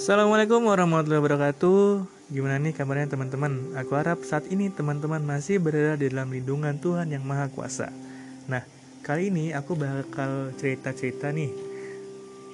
Assalamualaikum 0.00 0.64
warahmatullahi 0.64 1.20
wabarakatuh. 1.20 2.08
Gimana 2.32 2.56
nih 2.56 2.72
kabarnya 2.72 3.12
teman-teman? 3.12 3.76
Aku 3.76 4.00
harap 4.00 4.24
saat 4.24 4.48
ini 4.48 4.72
teman-teman 4.72 5.20
masih 5.20 5.60
berada 5.60 6.00
di 6.00 6.08
dalam 6.08 6.32
lindungan 6.32 6.72
Tuhan 6.80 7.12
yang 7.12 7.20
Maha 7.20 7.52
Kuasa. 7.52 7.92
Nah, 8.48 8.64
kali 9.04 9.28
ini 9.28 9.52
aku 9.52 9.76
bakal 9.76 10.56
cerita-cerita 10.56 11.36
nih 11.36 11.52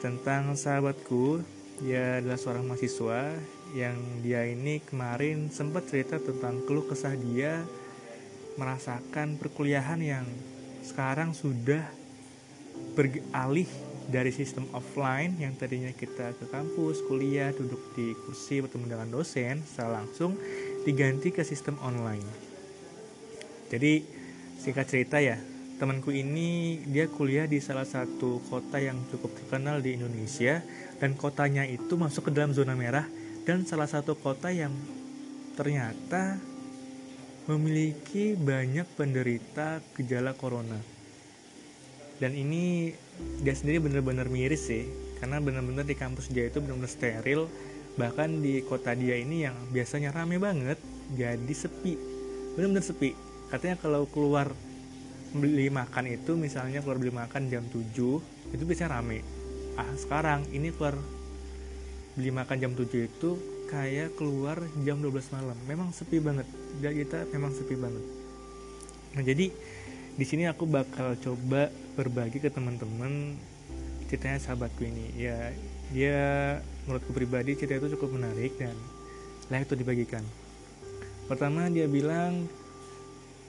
Tentang 0.02 0.58
sahabatku. 0.58 1.38
Dia 1.86 2.18
adalah 2.18 2.34
seorang 2.34 2.66
mahasiswa 2.66 3.38
Yang 3.78 3.96
dia 4.26 4.42
ini 4.50 4.82
kemarin 4.82 5.46
sempat 5.46 5.86
cerita 5.86 6.18
tentang 6.18 6.66
keluh 6.66 6.90
kesah 6.90 7.14
dia 7.14 7.62
Merasakan 8.58 9.38
perkuliahan 9.38 10.02
yang 10.02 10.26
sekarang 10.82 11.30
sudah 11.30 11.86
beralih 12.98 13.70
dari 14.06 14.30
sistem 14.30 14.70
offline 14.70 15.34
yang 15.42 15.58
tadinya 15.58 15.90
kita 15.90 16.34
ke 16.38 16.46
kampus, 16.46 17.02
kuliah, 17.10 17.50
duduk 17.50 17.94
di 17.98 18.14
kursi 18.14 18.62
bertemu 18.62 18.86
dengan 18.86 19.08
dosen 19.10 19.62
secara 19.66 20.02
langsung 20.02 20.38
diganti 20.86 21.34
ke 21.34 21.42
sistem 21.42 21.74
online. 21.82 22.26
Jadi 23.66 24.06
singkat 24.62 24.86
cerita 24.86 25.18
ya, 25.18 25.34
temanku 25.82 26.14
ini 26.14 26.80
dia 26.86 27.10
kuliah 27.10 27.50
di 27.50 27.58
salah 27.58 27.84
satu 27.84 28.38
kota 28.46 28.78
yang 28.78 28.96
cukup 29.10 29.34
terkenal 29.34 29.82
di 29.82 29.98
Indonesia 29.98 30.62
dan 31.02 31.18
kotanya 31.18 31.66
itu 31.66 31.98
masuk 31.98 32.30
ke 32.30 32.32
dalam 32.32 32.54
zona 32.54 32.78
merah 32.78 33.04
dan 33.42 33.66
salah 33.66 33.90
satu 33.90 34.14
kota 34.14 34.54
yang 34.54 34.72
ternyata 35.58 36.38
memiliki 37.46 38.34
banyak 38.34 38.86
penderita 38.98 39.82
gejala 39.94 40.34
corona 40.34 40.95
dan 42.16 42.32
ini 42.32 42.92
dia 43.44 43.52
sendiri 43.52 43.80
benar-benar 43.84 44.28
miris 44.32 44.68
sih 44.68 44.88
karena 45.20 45.40
benar-benar 45.40 45.84
di 45.88 45.96
kampus 45.96 46.28
dia 46.28 46.48
itu 46.48 46.60
benar-benar 46.60 46.92
steril. 46.92 47.48
Bahkan 47.96 48.44
di 48.44 48.60
kota 48.60 48.92
dia 48.92 49.16
ini 49.16 49.48
yang 49.48 49.56
biasanya 49.72 50.12
rame 50.12 50.36
banget 50.36 50.76
jadi 51.16 51.54
sepi. 51.56 51.96
Benar-benar 52.56 52.84
sepi. 52.84 53.16
Katanya 53.48 53.80
kalau 53.80 54.04
keluar 54.04 54.52
beli 55.32 55.72
makan 55.72 56.08
itu 56.08 56.36
misalnya 56.36 56.84
keluar 56.84 57.00
beli 57.00 57.12
makan 57.12 57.48
jam 57.48 57.64
7 57.72 58.52
itu 58.52 58.62
biasanya 58.68 59.00
rame. 59.00 59.24
Ah 59.80 59.88
sekarang 59.96 60.44
ini 60.52 60.72
keluar 60.76 61.00
beli 62.16 62.30
makan 62.32 62.56
jam 62.60 62.72
7 62.76 62.84
itu 63.08 63.30
kayak 63.72 64.12
keluar 64.20 64.60
jam 64.84 65.00
12 65.00 65.32
malam. 65.32 65.56
Memang 65.64 65.96
sepi 65.96 66.20
banget. 66.20 66.44
Dan 66.84 66.92
kita 66.92 67.24
memang 67.32 67.52
sepi 67.56 67.76
banget. 67.80 68.04
Nah 69.16 69.24
jadi 69.24 69.48
di 70.16 70.24
sini 70.24 70.44
aku 70.44 70.68
bakal 70.68 71.16
coba 71.16 71.72
berbagi 71.96 72.38
ke 72.38 72.52
teman-teman 72.52 73.34
ceritanya 74.06 74.38
sahabatku 74.38 74.84
ini. 74.84 75.16
Ya 75.16 75.50
dia 75.90 76.20
menurutku 76.86 77.16
pribadi 77.16 77.56
cerita 77.56 77.80
itu 77.80 77.96
cukup 77.98 78.20
menarik 78.20 78.54
dan 78.60 78.76
layak 79.50 79.66
untuk 79.66 79.80
dibagikan. 79.82 80.22
Pertama 81.26 81.66
dia 81.72 81.90
bilang 81.90 82.46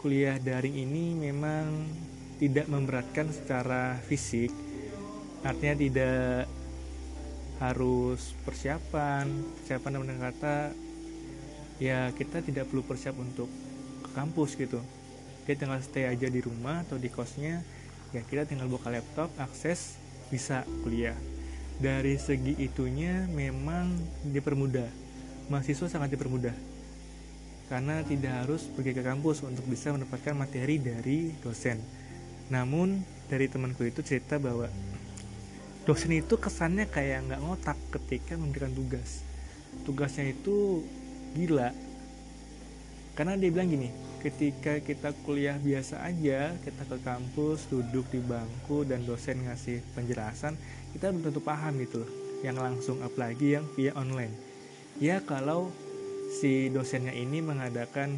kuliah 0.01 0.39
daring 0.41 0.73
ini 0.73 1.13
memang 1.13 1.85
tidak 2.41 2.65
memberatkan 2.71 3.29
secara 3.29 3.99
fisik. 4.05 4.49
Artinya 5.45 5.75
tidak 5.77 6.49
harus 7.57 8.33
persiapan. 8.45 9.25
Persiapan 9.61 9.91
dengan 10.01 10.17
kata 10.21 10.73
ya 11.77 12.09
kita 12.13 12.41
tidak 12.41 12.69
perlu 12.69 12.81
persiap 12.85 13.17
untuk 13.17 13.49
ke 14.05 14.09
kampus 14.13 14.57
gitu. 14.57 14.81
Dia 15.45 15.55
tinggal 15.57 15.81
stay 15.81 16.09
aja 16.09 16.27
di 16.29 16.41
rumah 16.41 16.83
atau 16.85 16.97
di 16.97 17.09
kosnya 17.09 17.61
ya 18.15 18.21
kita 18.23 18.47
tinggal 18.47 18.71
buka 18.71 18.87
laptop 18.87 19.27
akses 19.39 19.99
bisa 20.31 20.63
kuliah. 20.83 21.15
Dari 21.77 22.17
segi 22.17 22.57
itunya 22.57 23.29
memang 23.29 23.93
dipermudah. 24.25 24.89
Mahasiswa 25.47 25.87
sangat 25.87 26.15
dipermudah. 26.15 26.55
Karena 27.67 28.01
tidak 28.01 28.47
harus 28.47 28.65
pergi 28.71 28.95
ke 28.95 29.03
kampus 29.03 29.43
untuk 29.43 29.67
bisa 29.67 29.91
mendapatkan 29.93 30.33
materi 30.33 30.79
dari 30.79 31.35
dosen. 31.43 31.77
Namun 32.47 33.03
dari 33.27 33.51
temanku 33.51 33.83
itu 33.83 33.99
cerita 34.01 34.39
bahwa 34.39 34.71
dosen 35.83 36.15
itu 36.15 36.39
kesannya 36.39 36.87
kayak 36.87 37.27
nggak 37.27 37.41
ngotak 37.43 37.77
ketika 37.99 38.39
memberikan 38.39 38.71
tugas. 38.71 39.21
Tugasnya 39.83 40.31
itu 40.31 40.81
gila. 41.35 41.75
Karena 43.13 43.35
dia 43.35 43.51
bilang 43.51 43.69
gini 43.69 44.06
ketika 44.19 44.81
kita 44.81 45.13
kuliah 45.23 45.55
biasa 45.61 46.01
aja 46.01 46.53
kita 46.65 46.83
ke 46.89 46.97
kampus 47.05 47.69
duduk 47.69 48.09
di 48.09 48.19
bangku 48.21 48.83
dan 48.83 49.05
dosen 49.05 49.45
ngasih 49.45 49.81
penjelasan 49.93 50.57
kita 50.93 51.13
belum 51.13 51.29
tentu 51.29 51.41
paham 51.41 51.77
gitu 51.81 52.01
yang 52.45 52.57
langsung 52.57 53.01
apalagi 53.01 53.57
yang 53.57 53.65
via 53.73 53.93
online. 53.97 54.33
Ya 54.97 55.21
kalau 55.21 55.69
si 56.29 56.69
dosennya 56.69 57.13
ini 57.13 57.41
mengadakan 57.41 58.13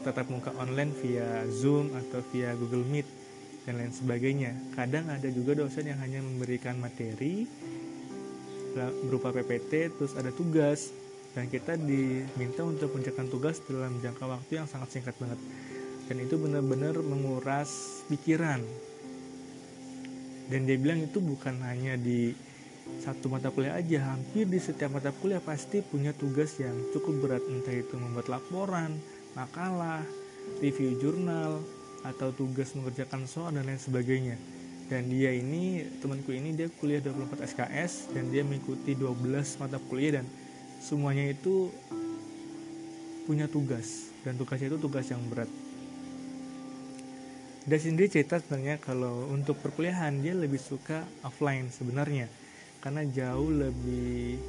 tatap 0.00 0.32
muka 0.32 0.52
online 0.56 0.92
via 1.00 1.44
Zoom 1.48 1.92
atau 1.92 2.24
via 2.32 2.56
Google 2.56 2.84
Meet 2.88 3.08
dan 3.68 3.76
lain 3.76 3.92
sebagainya. 3.92 4.56
Kadang 4.72 5.12
ada 5.12 5.28
juga 5.28 5.56
dosen 5.56 5.88
yang 5.88 6.00
hanya 6.00 6.24
memberikan 6.24 6.80
materi 6.80 7.44
berupa 9.08 9.34
PPT 9.34 9.98
terus 9.98 10.14
ada 10.14 10.30
tugas 10.30 10.94
dan 11.30 11.46
kita 11.46 11.78
diminta 11.78 12.66
untuk 12.66 12.90
mengerjakan 12.90 13.30
tugas 13.30 13.62
dalam 13.70 14.02
jangka 14.02 14.24
waktu 14.26 14.52
yang 14.58 14.66
sangat 14.66 14.98
singkat 14.98 15.14
banget. 15.22 15.38
Dan 16.10 16.16
itu 16.26 16.34
benar-benar 16.34 16.98
menguras 17.06 18.02
pikiran. 18.10 18.58
Dan 20.50 20.66
dia 20.66 20.74
bilang 20.74 20.98
itu 21.06 21.22
bukan 21.22 21.62
hanya 21.62 21.94
di 21.94 22.34
satu 22.98 23.30
mata 23.30 23.54
kuliah 23.54 23.78
aja 23.78 24.10
hampir 24.10 24.50
di 24.50 24.58
setiap 24.58 24.90
mata 24.98 25.14
kuliah 25.14 25.38
pasti 25.38 25.78
punya 25.78 26.10
tugas 26.10 26.58
yang 26.58 26.74
cukup 26.90 27.22
berat. 27.22 27.44
Entah 27.46 27.78
itu 27.78 27.94
membuat 27.94 28.26
laporan 28.26 28.98
makalah 29.38 30.02
review 30.58 30.98
jurnal 30.98 31.62
atau 32.02 32.34
tugas 32.34 32.74
mengerjakan 32.74 33.30
soal 33.30 33.54
dan 33.54 33.70
lain 33.70 33.78
sebagainya. 33.78 34.34
Dan 34.90 35.06
dia 35.06 35.30
ini 35.30 35.86
temanku 36.02 36.34
ini 36.34 36.50
dia 36.58 36.66
kuliah 36.82 36.98
24 36.98 37.46
SKS 37.54 38.10
dan 38.10 38.26
dia 38.34 38.42
mengikuti 38.42 38.98
12 38.98 39.62
mata 39.62 39.78
kuliah 39.86 40.18
dan 40.18 40.26
semuanya 40.80 41.28
itu 41.28 41.68
punya 43.28 43.46
tugas 43.46 44.10
dan 44.24 44.34
tugasnya 44.40 44.72
itu 44.72 44.80
tugas 44.80 45.06
yang 45.12 45.20
berat. 45.28 45.46
Dia 47.68 47.76
sendiri 47.76 48.08
cerita 48.08 48.40
sebenarnya 48.40 48.80
kalau 48.80 49.28
untuk 49.28 49.60
perkuliahan 49.60 50.24
dia 50.24 50.32
lebih 50.32 50.58
suka 50.58 51.04
offline 51.22 51.68
sebenarnya 51.68 52.26
karena 52.80 53.04
jauh 53.04 53.52
lebih 53.52 54.40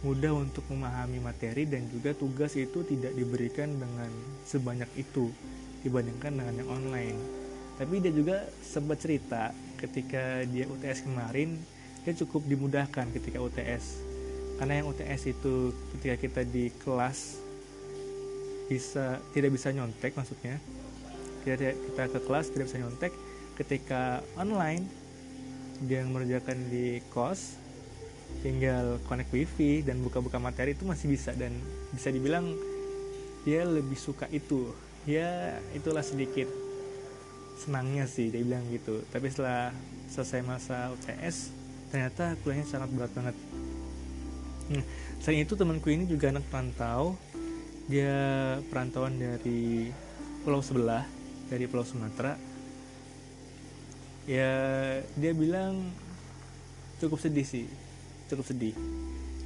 mudah 0.00 0.32
untuk 0.32 0.64
memahami 0.72 1.20
materi 1.20 1.68
dan 1.68 1.84
juga 1.92 2.16
tugas 2.16 2.56
itu 2.56 2.80
tidak 2.88 3.12
diberikan 3.12 3.68
dengan 3.76 4.08
sebanyak 4.48 4.88
itu 4.96 5.28
dibandingkan 5.84 6.32
dengan 6.40 6.54
yang 6.64 6.70
online. 6.72 7.18
Tapi 7.76 8.00
dia 8.02 8.10
juga 8.10 8.48
sempat 8.64 8.98
cerita 9.04 9.52
ketika 9.78 10.42
dia 10.48 10.66
UTS 10.66 11.06
kemarin 11.06 11.60
dia 12.02 12.16
cukup 12.16 12.48
dimudahkan 12.48 13.12
ketika 13.12 13.38
UTS 13.38 14.07
karena 14.58 14.82
yang 14.82 14.90
UTS 14.90 15.22
itu 15.30 15.70
ketika 15.94 16.16
kita 16.18 16.40
di 16.42 16.74
kelas 16.82 17.38
bisa 18.68 19.22
tidak 19.32 19.54
bisa 19.54 19.70
nyontek 19.70 20.18
maksudnya. 20.18 20.58
Kita 21.46 21.72
kita 21.72 22.02
ke 22.10 22.20
kelas 22.26 22.50
tidak 22.50 22.66
bisa 22.68 22.78
nyontek. 22.82 23.12
Ketika 23.54 24.20
online 24.34 24.84
dia 25.86 26.02
mengerjakan 26.02 26.58
di 26.68 26.98
kos 27.14 27.54
tinggal 28.44 29.00
connect 29.08 29.32
wifi 29.32 29.80
dan 29.80 30.02
buka-buka 30.02 30.42
materi 30.42 30.74
itu 30.74 30.84
masih 30.84 31.06
bisa. 31.06 31.32
Dan 31.38 31.54
bisa 31.94 32.10
dibilang 32.10 32.50
dia 33.46 33.62
lebih 33.62 33.96
suka 33.96 34.26
itu. 34.34 34.74
Ya 35.06 35.56
itulah 35.72 36.02
sedikit 36.02 36.50
senangnya 37.62 38.10
sih 38.10 38.28
dia 38.28 38.42
bilang 38.42 38.66
gitu. 38.74 39.06
Tapi 39.14 39.30
setelah 39.30 39.70
selesai 40.10 40.42
masa 40.42 40.90
UTS 40.92 41.54
ternyata 41.88 42.36
kuliahnya 42.44 42.68
sangat 42.68 42.92
berat 42.92 43.12
banget 43.16 43.36
Hmm. 44.68 44.84
Selain 45.24 45.44
itu 45.48 45.56
temanku 45.56 45.88
ini 45.88 46.04
juga 46.04 46.28
anak 46.28 46.44
perantau. 46.52 47.16
Dia 47.88 48.12
perantauan 48.68 49.16
dari 49.16 49.88
pulau 50.44 50.60
sebelah, 50.60 51.08
dari 51.48 51.64
pulau 51.64 51.88
Sumatera. 51.88 52.36
Ya, 54.28 54.52
dia 55.16 55.32
bilang 55.32 55.88
cukup 57.00 57.16
sedih 57.16 57.48
sih, 57.48 57.64
cukup 58.28 58.44
sedih. 58.44 58.76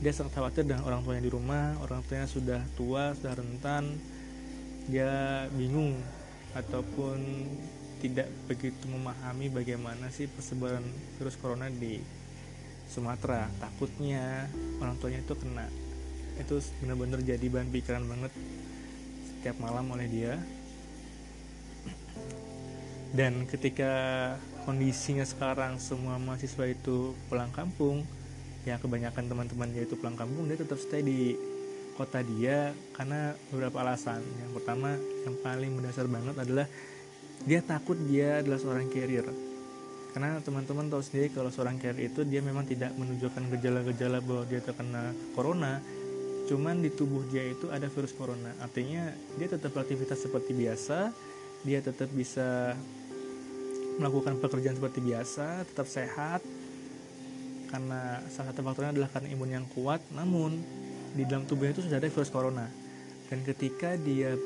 Dia 0.03 0.11
sangat 0.11 0.35
khawatir 0.35 0.67
dengan 0.67 0.83
orang 0.83 1.07
tuanya 1.07 1.23
di 1.23 1.31
rumah, 1.31 1.79
orang 1.79 2.03
tuanya 2.11 2.27
sudah 2.27 2.59
tua, 2.75 3.15
sudah 3.15 3.39
rentan. 3.39 3.95
Dia 4.91 5.47
bingung 5.55 5.95
ataupun 6.59 7.23
tidak 8.03 8.27
begitu 8.51 8.91
memahami 8.91 9.47
bagaimana 9.55 10.11
sih 10.11 10.27
persebaran 10.27 10.83
virus 11.17 11.39
corona 11.39 11.71
di 11.71 12.03
Sumatera. 12.93 13.49
Takutnya 13.57 14.45
orang 14.77 15.01
tuanya 15.01 15.25
itu 15.25 15.33
kena. 15.33 15.65
Itu 16.37 16.61
benar-benar 16.85 17.25
jadi 17.25 17.47
bahan 17.49 17.73
pikiran 17.73 18.05
banget 18.05 18.33
setiap 19.25 19.57
malam 19.65 19.89
oleh 19.89 20.05
dia. 20.13 20.37
Dan 23.17 23.49
ketika 23.49 23.93
kondisinya 24.69 25.25
sekarang 25.25 25.81
semua 25.81 26.21
mahasiswa 26.21 26.69
itu 26.69 27.17
pulang 27.29 27.53
kampung 27.53 28.05
ya 28.63 28.79
kebanyakan 28.79 29.27
teman-teman 29.27 29.69
dia 29.75 29.83
itu 29.85 29.99
pulang 29.99 30.15
kampung 30.15 30.47
dia 30.47 30.55
tetap 30.55 30.79
stay 30.79 31.03
di 31.03 31.35
kota 31.93 32.25
dia 32.25 32.73
karena 32.97 33.37
beberapa 33.53 33.85
alasan. 33.85 34.21
Yang 34.41 34.53
pertama 34.61 34.97
yang 35.25 35.37
paling 35.41 35.71
mendasar 35.77 36.09
banget 36.09 36.37
adalah 36.41 36.67
dia 37.45 37.61
takut 37.61 37.99
dia 38.09 38.41
adalah 38.41 38.61
seorang 38.61 38.89
carrier 38.89 39.52
karena 40.13 40.37
teman-teman 40.45 40.93
tahu 40.93 41.01
sendiri 41.01 41.33
kalau 41.33 41.49
seorang 41.49 41.81
carrier 41.81 42.13
itu 42.13 42.21
dia 42.29 42.45
memang 42.45 42.69
tidak 42.69 42.93
menunjukkan 43.01 43.49
gejala-gejala 43.57 44.21
bahwa 44.21 44.45
dia 44.45 44.61
terkena 44.61 45.17
corona. 45.33 45.81
Cuman 46.53 46.85
di 46.85 46.93
tubuh 46.93 47.25
dia 47.33 47.49
itu 47.49 47.73
ada 47.73 47.89
virus 47.89 48.13
corona. 48.13 48.53
Artinya 48.61 49.09
dia 49.41 49.49
tetap 49.49 49.73
aktivitas 49.73 50.21
seperti 50.21 50.53
biasa 50.53 51.17
dia 51.63 51.79
tetap 51.79 52.11
bisa 52.11 52.75
melakukan 54.03 54.43
pekerjaan 54.43 54.75
seperti 54.75 54.99
biasa 55.01 55.63
tetap 55.65 55.87
sehat. 55.87 56.43
Karena 57.71 58.19
salah 58.29 58.53
satu 58.53 58.61
faktornya 58.61 58.93
adalah 58.93 59.09
karena 59.09 59.33
imun 59.33 59.49
yang 59.49 59.65
kuat. 59.73 60.05
Namun 60.13 60.61
di 61.17 61.25
dalam 61.25 61.49
tubuhnya 61.49 61.73
itu 61.73 61.89
sudah 61.89 61.97
ada 62.03 62.11
virus 62.11 62.29
corona. 62.29 62.69
Dan 63.33 63.41
ketika 63.49 63.97
dia 63.97 64.37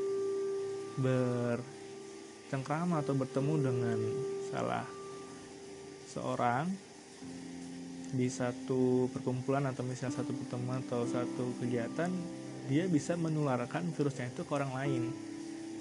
bercengkrama 0.95 3.03
atau 3.03 3.19
bertemu 3.19 3.55
dengan 3.59 3.99
salah 4.53 4.96
seorang 6.17 6.65
di 8.17 8.33
satu 8.33 9.13
perkumpulan 9.13 9.69
atau 9.69 9.85
misalnya 9.85 10.25
satu 10.25 10.33
pertemuan 10.33 10.81
atau 10.89 11.05
satu 11.05 11.53
kegiatan 11.61 12.09
dia 12.73 12.89
bisa 12.89 13.15
menularkan 13.21 13.93
virusnya 13.93 14.33
itu 14.33 14.43
ke 14.43 14.53
orang 14.57 14.73
lain. 14.73 15.03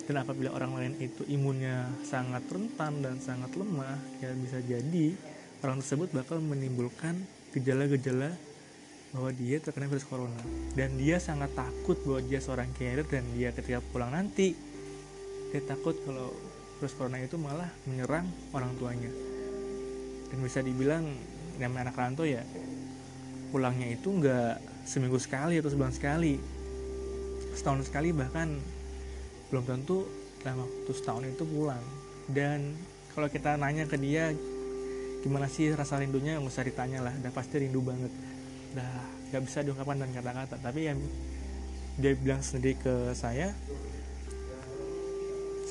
Dan 0.05 0.21
apabila 0.21 0.53
orang 0.53 0.77
lain 0.77 0.93
itu 1.01 1.25
imunnya 1.25 1.89
sangat 2.05 2.45
rentan 2.45 3.01
dan 3.01 3.17
sangat 3.17 3.49
lemah 3.57 3.97
ya 4.21 4.29
bisa 4.37 4.61
jadi 4.61 5.17
orang 5.65 5.81
tersebut 5.81 6.13
bakal 6.13 6.37
menimbulkan 6.43 7.25
gejala-gejala 7.57 8.29
bahwa 9.15 9.31
dia 9.33 9.57
terkena 9.57 9.89
virus 9.89 10.05
corona. 10.05 10.37
Dan 10.77 10.99
dia 11.01 11.17
sangat 11.17 11.57
takut 11.57 11.97
bahwa 12.05 12.21
dia 12.21 12.37
seorang 12.37 12.69
carrier 12.77 13.07
dan 13.07 13.25
dia 13.33 13.49
ketika 13.49 13.81
pulang 13.81 14.13
nanti 14.13 14.53
dia 15.49 15.61
takut 15.65 15.97
kalau 16.05 16.29
virus 16.77 16.93
corona 16.93 17.17
itu 17.23 17.39
malah 17.39 17.71
menyerang 17.87 18.27
orang 18.53 18.75
tuanya 18.77 19.34
dan 20.35 20.43
bisa 20.43 20.59
dibilang 20.59 21.07
namanya 21.55 21.87
anak 21.87 21.95
rantau 21.95 22.27
ya 22.27 22.43
pulangnya 23.55 23.95
itu 23.95 24.11
nggak 24.11 24.59
seminggu 24.83 25.15
sekali 25.15 25.63
atau 25.63 25.71
sebulan 25.71 25.95
sekali. 25.95 26.35
Setahun 27.55 27.87
sekali 27.87 28.11
bahkan 28.11 28.59
belum 29.47 29.63
tentu 29.63 30.03
dalam 30.43 30.67
waktu 30.67 30.91
setahun 30.91 31.23
itu 31.23 31.47
pulang. 31.47 31.79
Dan 32.27 32.75
kalau 33.15 33.31
kita 33.31 33.55
nanya 33.55 33.87
ke 33.87 33.95
dia 33.95 34.35
gimana 35.23 35.47
sih 35.47 35.71
rasa 35.71 36.03
rindunya? 36.03 36.35
Nggak 36.35 36.51
usah 36.51 36.67
ditanya 36.67 36.99
lah 36.99 37.15
udah 37.15 37.31
pasti 37.31 37.63
rindu 37.63 37.79
banget. 37.79 38.11
Udah 38.75 38.91
nggak 39.31 39.41
bisa 39.47 39.63
diungkapkan 39.63 40.03
dan 40.03 40.11
kata-kata. 40.11 40.55
Tapi 40.59 40.81
yang 40.91 40.99
dia 41.95 42.11
bilang 42.19 42.43
sendiri 42.43 42.75
ke 42.75 43.15
saya 43.15 43.55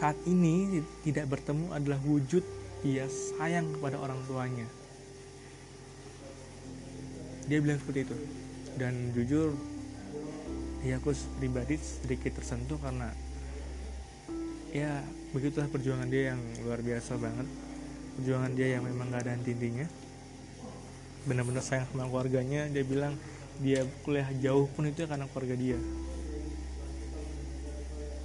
saat 0.00 0.16
ini 0.24 0.80
tidak 1.04 1.28
bertemu 1.36 1.68
adalah 1.76 2.00
wujud 2.00 2.63
dia 2.84 3.08
sayang 3.08 3.72
kepada 3.72 3.96
orang 3.96 4.20
tuanya. 4.28 4.68
Dia 7.48 7.58
bilang 7.64 7.80
seperti 7.80 8.04
itu. 8.04 8.16
Dan 8.76 9.16
jujur 9.16 9.56
ya 10.84 11.00
aku 11.00 11.16
pribadi 11.40 11.80
sedikit 11.80 12.36
tersentuh 12.36 12.76
karena 12.76 13.08
ya 14.68 15.00
begitulah 15.32 15.70
perjuangan 15.72 16.12
dia 16.12 16.36
yang 16.36 16.40
luar 16.60 16.84
biasa 16.84 17.16
banget. 17.16 17.48
Perjuangan 18.20 18.52
dia 18.52 18.76
yang 18.76 18.84
memang 18.84 19.08
gak 19.08 19.24
ada 19.24 19.32
henti-hentinya. 19.32 19.88
Benar-benar 21.24 21.64
sayang 21.64 21.88
sama 21.88 22.04
keluarganya. 22.04 22.68
Dia 22.68 22.84
bilang 22.84 23.16
dia 23.64 23.80
kuliah 24.04 24.28
jauh 24.44 24.68
pun 24.68 24.84
itu 24.84 25.08
karena 25.08 25.24
keluarga 25.32 25.56
dia. 25.56 25.80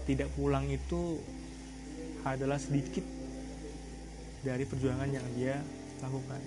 Tidak 0.03 0.27
pulang 0.35 0.67
itu 0.67 1.21
adalah 2.27 2.59
sedikit 2.59 3.18
dari 4.45 4.63
perjuangan 4.63 5.09
yang 5.11 5.25
dia 5.35 5.59
lakukan. 5.99 6.41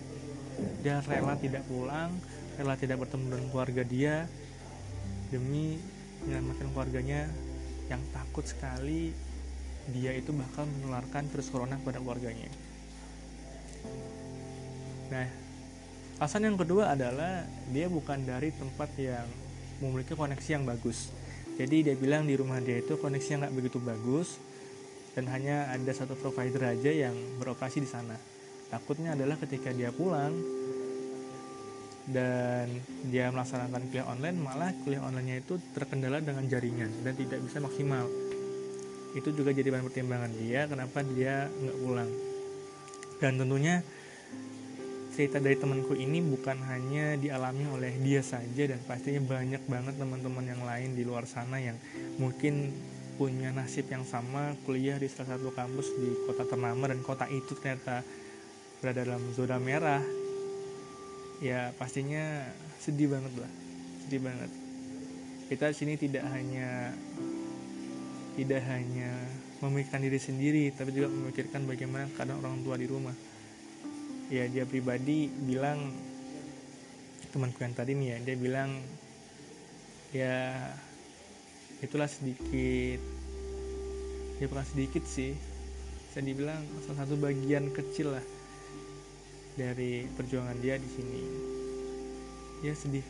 Dia 0.85 1.01
rela 1.05 1.35
tidak 1.37 1.65
pulang 1.69 2.13
rela 2.57 2.77
tidak 2.77 3.01
bertemu 3.01 3.25
dengan 3.33 3.47
keluarga 3.49 3.83
dia 3.85 4.15
demi 5.33 5.81
menyelamatkan 6.25 6.69
keluarganya 6.77 7.27
yang 7.89 8.03
takut 8.13 8.45
sekali 8.45 9.11
dia 9.91 10.15
itu 10.15 10.31
bakal 10.31 10.69
menularkan 10.79 11.27
virus 11.33 11.49
corona 11.51 11.81
kepada 11.81 11.99
keluarganya. 11.99 12.51
Nah 15.11 15.29
alasan 16.21 16.47
yang 16.47 16.61
kedua 16.61 16.95
adalah 16.95 17.43
dia 17.75 17.91
bukan 17.91 18.23
dari 18.23 18.55
tempat 18.55 18.95
yang 19.01 19.27
memiliki 19.83 20.15
koneksi 20.15 20.49
yang 20.61 20.65
bagus. 20.69 21.11
Jadi 21.59 21.91
dia 21.91 21.97
bilang 21.99 22.29
di 22.29 22.39
rumah 22.39 22.63
dia 22.63 22.79
itu 22.81 22.95
koneksinya 22.97 23.49
nggak 23.49 23.55
begitu 23.57 23.79
bagus 23.83 24.39
dan 25.13 25.25
hanya 25.29 25.69
ada 25.69 25.93
satu 25.93 26.17
provider 26.17 26.73
aja 26.73 26.91
yang 27.09 27.15
beroperasi 27.37 27.85
di 27.85 27.91
sana. 27.91 28.17
Takutnya 28.73 29.13
adalah 29.13 29.37
ketika 29.37 29.69
dia 29.69 29.93
pulang 29.93 30.33
dan 32.09 32.67
dia 33.13 33.31
melaksanakan 33.31 33.93
kuliah 33.93 34.09
online 34.11 34.39
malah 34.43 34.75
kuliah 34.83 35.05
onlinenya 35.07 35.45
itu 35.45 35.55
terkendala 35.71 36.19
dengan 36.19 36.49
jaringan 36.49 36.91
dan 37.05 37.13
tidak 37.15 37.45
bisa 37.45 37.61
maksimal. 37.61 38.09
Itu 39.13 39.29
juga 39.37 39.53
jadi 39.53 39.69
bahan 39.69 39.85
pertimbangan 39.85 40.33
dia 40.41 40.65
kenapa 40.65 41.05
dia 41.05 41.53
nggak 41.53 41.79
pulang. 41.85 42.11
Dan 43.21 43.39
tentunya 43.39 43.85
cerita 45.13 45.37
dari 45.37 45.61
temanku 45.61 45.93
ini 45.93 46.25
bukan 46.25 46.57
hanya 46.73 47.21
dialami 47.21 47.69
oleh 47.69 47.93
dia 48.01 48.25
saja 48.25 48.65
dan 48.65 48.81
pastinya 48.89 49.21
banyak 49.21 49.61
banget 49.69 49.95
teman-teman 50.01 50.45
yang 50.49 50.65
lain 50.65 50.97
di 50.97 51.05
luar 51.05 51.29
sana 51.29 51.61
yang 51.61 51.77
mungkin 52.17 52.73
punya 53.21 53.53
nasib 53.53 53.89
yang 53.93 54.03
sama 54.09 54.57
kuliah 54.65 54.97
di 54.97 55.07
salah 55.07 55.37
satu 55.37 55.53
kampus 55.53 55.89
di 56.01 56.11
kota 56.25 56.49
ternama 56.49 56.89
dan 56.89 57.05
kota 57.05 57.29
itu 57.29 57.53
ternyata 57.59 58.01
berada 58.81 59.05
dalam 59.05 59.23
zona 59.37 59.61
merah. 59.61 60.03
Ya 61.43 61.75
pastinya 61.75 62.47
sedih 62.79 63.11
banget 63.11 63.35
lah 63.39 63.53
sedih 64.03 64.21
banget. 64.29 64.51
Kita 65.49 65.71
di 65.71 65.77
sini 65.77 65.95
tidak 65.97 66.25
hanya 66.33 66.91
tidak 68.35 68.63
hanya 68.65 69.11
memikirkan 69.63 70.03
diri 70.03 70.19
sendiri 70.19 70.65
tapi 70.75 70.91
juga 70.97 71.13
memikirkan 71.13 71.69
bagaimana 71.69 72.11
keadaan 72.13 72.43
orang 72.43 72.61
tua 72.67 72.77
di 72.77 72.87
rumah. 72.91 73.15
Ya 74.33 74.49
dia 74.49 74.65
pribadi 74.65 75.29
bilang 75.29 75.93
temanku 77.33 77.65
yang 77.65 77.73
tadi 77.73 77.97
nih 77.97 78.09
ya 78.13 78.19
dia 78.27 78.37
bilang 78.37 78.71
ya 80.13 80.37
itulah 81.83 82.07
sedikit 82.07 83.03
ya 84.39 84.47
bukan 84.47 84.67
sedikit 84.67 85.05
sih. 85.07 85.35
Saya 86.15 86.29
dibilang 86.29 86.61
salah 86.87 87.05
satu 87.05 87.19
bagian 87.19 87.73
kecil 87.75 88.15
lah 88.15 88.25
dari 89.59 90.07
perjuangan 90.15 90.57
dia 90.63 90.79
di 90.79 90.89
sini. 90.89 91.23
Ya 92.63 92.73
sedih 92.79 93.05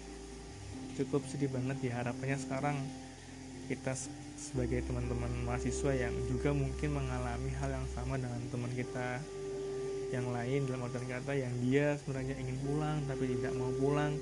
cukup 0.97 1.25
sedih 1.29 1.53
banget 1.53 1.93
ya. 1.93 2.01
Harapannya 2.01 2.41
sekarang 2.41 2.77
kita 3.69 3.95
sebagai 4.37 4.83
teman-teman 4.85 5.31
mahasiswa 5.47 5.93
yang 5.95 6.15
juga 6.27 6.51
mungkin 6.51 6.97
mengalami 6.97 7.51
hal 7.63 7.71
yang 7.71 7.87
sama 7.95 8.19
dengan 8.19 8.43
teman 8.51 8.73
kita 8.75 9.23
yang 10.13 10.29
lain 10.29 10.69
dalam 10.69 10.85
artian 10.85 11.09
kata 11.09 11.33
yang 11.33 11.55
dia 11.65 11.97
sebenarnya 12.05 12.37
ingin 12.37 12.59
pulang 12.61 13.01
tapi 13.09 13.33
tidak 13.33 13.53
mau 13.57 13.73
pulang 13.81 14.13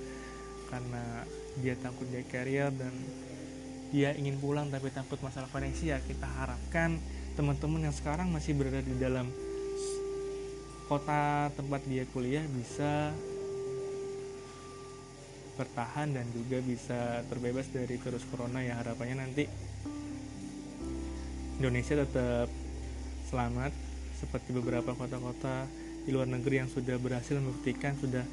karena 0.70 1.26
dia 1.58 1.74
takut 1.82 2.06
dia 2.14 2.22
carrier 2.30 2.70
dan 2.70 2.94
dia 3.90 4.14
ingin 4.14 4.38
pulang 4.38 4.70
tapi 4.70 4.90
takut 4.94 5.18
masalah 5.22 5.50
koneksi 5.50 5.84
ya 5.94 5.98
kita 6.02 6.26
harapkan 6.26 6.98
teman-teman 7.34 7.90
yang 7.90 7.94
sekarang 7.94 8.30
masih 8.30 8.54
berada 8.54 8.82
di 8.82 8.94
dalam 8.98 9.26
kota 10.90 11.50
tempat 11.54 11.86
dia 11.86 12.02
kuliah 12.10 12.42
bisa 12.50 13.14
bertahan 15.54 16.16
dan 16.16 16.24
juga 16.32 16.58
bisa 16.64 17.20
terbebas 17.28 17.68
dari 17.68 18.00
virus 18.00 18.24
corona. 18.32 18.64
Ya 18.64 18.80
harapannya 18.80 19.22
nanti 19.22 19.44
Indonesia 21.60 22.00
tetap 22.00 22.48
selamat 23.28 23.70
seperti 24.16 24.56
beberapa 24.56 24.96
kota-kota 24.96 25.68
di 26.02 26.10
luar 26.16 26.26
negeri 26.32 26.64
yang 26.64 26.70
sudah 26.72 26.96
berhasil 26.96 27.36
membuktikan 27.36 27.92
sudah 28.00 28.24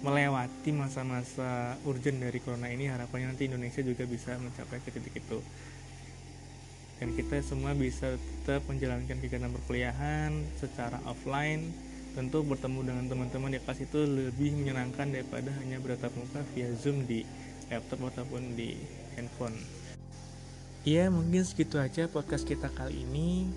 melewati 0.00 0.72
masa-masa 0.72 1.76
urgent 1.84 2.24
dari 2.24 2.40
corona 2.40 2.72
ini 2.72 2.88
harapannya 2.88 3.36
nanti 3.36 3.48
Indonesia 3.48 3.84
juga 3.84 4.08
bisa 4.08 4.36
mencapai 4.40 4.80
ke 4.80 4.90
titik 4.96 5.20
itu. 5.20 5.38
Dan 7.00 7.16
kita 7.16 7.40
semua 7.40 7.72
bisa 7.72 8.16
tetap 8.16 8.64
menjalankan 8.68 9.16
kegiatan 9.20 9.48
perkuliahan 9.48 10.36
secara 10.60 11.00
offline 11.08 11.72
tentu 12.12 12.42
bertemu 12.42 12.80
dengan 12.82 13.04
teman-teman 13.06 13.54
di 13.54 13.60
kelas 13.62 13.80
itu 13.86 14.02
lebih 14.02 14.52
menyenangkan 14.58 15.14
daripada 15.14 15.48
hanya 15.62 15.78
bertatap 15.78 16.12
muka 16.18 16.42
via 16.52 16.68
zoom 16.74 17.06
di 17.06 17.22
laptop 17.70 18.10
ataupun 18.10 18.58
di 18.58 18.76
handphone. 19.14 19.54
Iya 20.82 21.12
mungkin 21.12 21.44
segitu 21.44 21.78
aja 21.78 22.08
podcast 22.10 22.48
kita 22.48 22.72
kali 22.72 23.04
ini. 23.04 23.52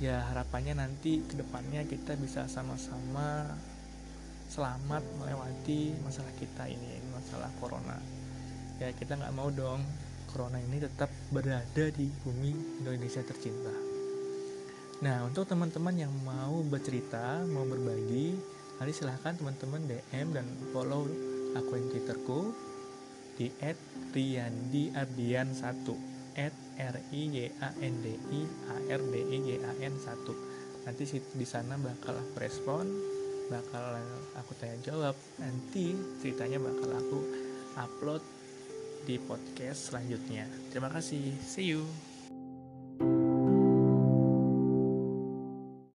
Ya 0.00 0.24
harapannya 0.32 0.80
nanti 0.80 1.20
ke 1.24 1.36
depannya 1.36 1.84
kita 1.84 2.16
bisa 2.16 2.48
sama-sama 2.48 3.52
selamat 4.50 5.06
melewati 5.22 5.94
masalah 6.02 6.34
kita 6.34 6.66
ini 6.66 6.98
masalah 7.14 7.46
corona. 7.62 7.94
Ya 8.82 8.90
kita 8.90 9.14
nggak 9.14 9.30
mau 9.30 9.46
dong 9.54 9.78
corona 10.26 10.58
ini 10.58 10.82
tetap 10.82 11.06
berada 11.30 11.86
di 11.94 12.10
bumi 12.26 12.82
Indonesia 12.82 13.22
tercinta. 13.22 13.70
Nah 15.06 15.22
untuk 15.22 15.46
teman-teman 15.46 15.94
yang 15.94 16.10
mau 16.26 16.66
bercerita 16.66 17.46
mau 17.46 17.62
berbagi 17.62 18.34
nanti 18.82 18.90
silahkan 18.90 19.38
teman-teman 19.38 19.86
DM 19.86 20.34
dan 20.34 20.50
follow 20.74 21.06
akun 21.54 21.86
twitterku 21.86 22.50
di 23.38 23.54
@riandiardian1 24.10 25.86
at 26.34 26.54
r 26.74 26.96
i 27.14 27.22
y 27.30 27.46
a 27.54 27.70
n 27.78 27.94
d 28.02 28.18
i 28.18 28.40
a 28.66 28.98
r 28.98 29.02
d 29.14 29.14
i 29.14 29.38
y 29.46 29.62
a 29.62 29.72
n 29.78 29.94
1 29.94 30.82
nanti 30.90 31.02
di 31.38 31.46
sana 31.46 31.78
bakal 31.78 32.18
respon 32.34 33.19
bakal 33.50 33.98
aku 34.38 34.54
tanya 34.56 34.78
jawab. 34.80 35.14
Nanti 35.42 35.92
ceritanya 36.22 36.62
bakal 36.62 36.88
aku 36.94 37.18
upload 37.76 38.22
di 39.04 39.18
podcast 39.18 39.90
selanjutnya. 39.90 40.46
Terima 40.70 40.88
kasih. 40.88 41.34
See 41.42 41.74
you 41.74 42.09